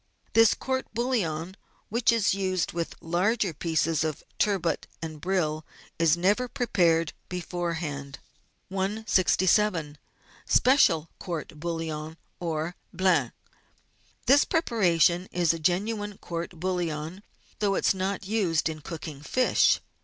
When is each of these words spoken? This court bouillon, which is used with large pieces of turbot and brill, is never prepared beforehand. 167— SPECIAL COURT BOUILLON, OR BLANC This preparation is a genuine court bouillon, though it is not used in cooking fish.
This 0.33 0.55
court 0.55 0.87
bouillon, 0.95 1.55
which 1.89 2.11
is 2.11 2.33
used 2.33 2.71
with 2.73 2.95
large 3.01 3.45
pieces 3.59 4.03
of 4.03 4.23
turbot 4.39 4.87
and 4.99 5.21
brill, 5.21 5.63
is 5.99 6.17
never 6.17 6.47
prepared 6.47 7.13
beforehand. 7.29 8.17
167— 8.71 9.97
SPECIAL 10.47 11.11
COURT 11.19 11.59
BOUILLON, 11.59 12.17
OR 12.39 12.75
BLANC 12.91 13.31
This 14.25 14.43
preparation 14.43 15.27
is 15.31 15.53
a 15.53 15.59
genuine 15.59 16.17
court 16.17 16.59
bouillon, 16.59 17.21
though 17.59 17.75
it 17.75 17.85
is 17.89 17.93
not 17.93 18.25
used 18.25 18.69
in 18.69 18.81
cooking 18.81 19.21
fish. 19.21 19.81